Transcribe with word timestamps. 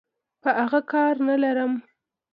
په 0.41 0.49
اغه 0.63 0.81
کار 0.91 1.15
نلرم. 1.27 1.73